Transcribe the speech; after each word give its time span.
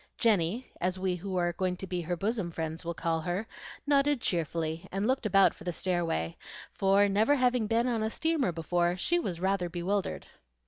Jenny, 0.17 0.71
as 0.81 0.97
we 0.97 1.17
who 1.17 1.35
are 1.37 1.53
going 1.53 1.77
to 1.77 1.85
be 1.85 2.01
her 2.01 2.15
bosom 2.17 2.49
friends 2.49 2.83
will 2.83 2.95
call 2.95 3.21
her, 3.21 3.45
nodded 3.85 4.19
cheerfully, 4.19 4.87
and 4.91 5.05
looked 5.05 5.27
about 5.27 5.53
for 5.53 5.63
the 5.63 5.71
stairway; 5.71 6.37
for, 6.73 7.07
never 7.07 7.35
having 7.35 7.67
been 7.67 7.87
on 7.87 8.01
a 8.01 8.09
steamer 8.09 8.51
before, 8.51 8.97
she 8.97 9.19
was 9.19 9.39
rather 9.39 9.69
bewildered. 9.69 10.25